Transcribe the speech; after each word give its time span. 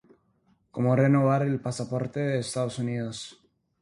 Cómo 0.71 0.95
renovar 0.95 1.43
el 1.43 1.59
pasaporte 1.61 2.21
de 2.21 2.39
Estados 2.39 2.79
Unidos 2.79 3.39